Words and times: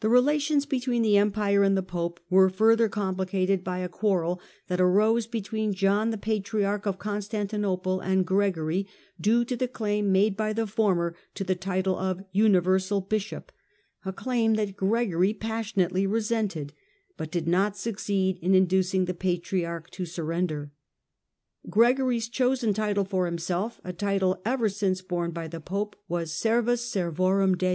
The 0.00 0.08
relations 0.08 0.66
between 0.66 1.02
the 1.02 1.16
Empire 1.16 1.62
and 1.62 1.76
the 1.76 1.80
Pope 1.84 2.18
were 2.28 2.48
further 2.50 2.88
com 2.88 3.14
plicated 3.14 3.62
by 3.62 3.78
a 3.78 3.88
quarrel 3.88 4.40
that 4.66 4.80
arose 4.80 5.28
between 5.28 5.72
John 5.72 6.10
the 6.10 6.18
Patriarch 6.18 6.84
of 6.84 6.98
Constantinople 6.98 8.00
and 8.00 8.26
Gregory, 8.26 8.88
due 9.20 9.44
to 9.44 9.54
the 9.54 9.68
claim 9.68 10.10
made 10.10 10.36
by 10.36 10.52
the 10.52 10.66
former 10.66 11.14
to 11.36 11.44
the 11.44 11.54
title 11.54 11.96
of 11.96 12.24
"universal 12.32 13.00
bishop 13.00 13.52
"—a 14.04 14.12
claim 14.12 14.54
that 14.54 14.74
Gregory 14.76 15.32
passionately 15.32 16.08
resented, 16.08 16.72
but 17.16 17.30
did 17.30 17.46
not 17.46 17.76
succeed 17.76 18.38
in 18.42 18.52
inducing 18.52 19.04
the 19.04 19.14
Patriarch 19.14 19.88
to 19.90 20.04
sur 20.04 20.24
render. 20.24 20.72
Gregory's 21.70 22.28
chosen 22.28 22.74
title 22.74 23.04
for 23.04 23.26
himself— 23.26 23.80
a 23.84 23.92
title 23.92 24.42
ever 24.44 24.68
since 24.68 25.02
borne 25.02 25.30
by 25.30 25.46
the 25.46 25.60
Popes— 25.60 25.98
was" 26.08 26.32
servus 26.36 26.84
servorum 26.90 27.56
Dei 27.56 27.74